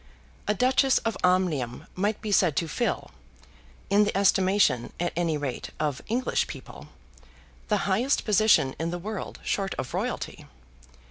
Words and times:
A 0.47 0.55
Duchess 0.55 0.97
of 1.05 1.15
Omnium 1.23 1.85
might 1.93 2.21
be 2.23 2.31
said 2.31 2.55
to 2.55 2.67
fill, 2.67 3.11
in 3.91 4.03
the 4.03 4.17
estimation, 4.17 4.91
at 4.99 5.13
any 5.15 5.37
rate, 5.37 5.69
of 5.79 6.01
English 6.07 6.47
people, 6.47 6.87
the 7.67 7.85
highest 7.85 8.25
position 8.25 8.75
in 8.79 8.89
the 8.89 8.97
world 8.97 9.37
short 9.43 9.75
of 9.75 9.93
royalty. 9.93 10.47